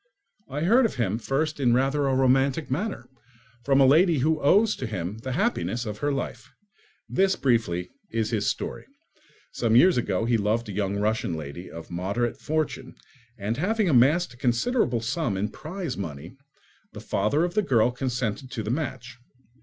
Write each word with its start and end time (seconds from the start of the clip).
I 0.49 0.61
heard 0.61 0.87
of 0.87 0.95
him 0.95 1.19
first 1.19 1.59
in 1.59 1.75
rather 1.75 2.07
a 2.07 2.15
romantic 2.15 2.71
manner, 2.71 3.07
from 3.63 3.79
a 3.79 3.85
lady 3.85 4.17
who 4.17 4.41
owes 4.41 4.75
to 4.77 4.87
him 4.87 5.19
the 5.19 5.33
happiness 5.33 5.85
of 5.85 5.99
her 5.99 6.11
life. 6.11 6.49
This, 7.07 7.35
briefly, 7.35 7.91
is 8.09 8.31
his 8.31 8.47
story. 8.47 8.87
Some 9.51 9.75
years 9.75 9.97
ago 9.97 10.25
he 10.25 10.37
loved 10.37 10.67
a 10.69 10.73
young 10.73 10.97
Russian 10.97 11.35
lady 11.35 11.69
of 11.69 11.91
moderate 11.91 12.37
fortune, 12.37 12.95
and 13.37 13.57
having 13.57 13.87
amassed 13.89 14.33
a 14.33 14.37
considerable 14.37 15.01
sum 15.01 15.37
in 15.37 15.49
prize 15.49 15.95
money, 15.95 16.35
the 16.93 16.99
father 16.99 17.43
of 17.43 17.53
the 17.53 17.61
girl 17.61 17.91
consented 17.91 18.49
to 18.49 18.63
the 18.63 18.71
match. 18.71 19.19